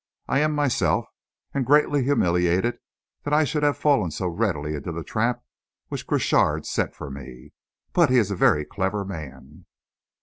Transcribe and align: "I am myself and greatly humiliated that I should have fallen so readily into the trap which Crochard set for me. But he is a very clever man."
"I 0.27 0.39
am 0.39 0.53
myself 0.53 1.05
and 1.53 1.63
greatly 1.63 2.03
humiliated 2.05 2.79
that 3.21 3.35
I 3.35 3.43
should 3.43 3.61
have 3.61 3.77
fallen 3.77 4.09
so 4.09 4.25
readily 4.27 4.73
into 4.73 4.91
the 4.91 5.03
trap 5.03 5.43
which 5.89 6.07
Crochard 6.07 6.65
set 6.65 6.95
for 6.95 7.11
me. 7.11 7.53
But 7.93 8.09
he 8.09 8.17
is 8.17 8.31
a 8.31 8.35
very 8.35 8.65
clever 8.65 9.05
man." 9.05 9.67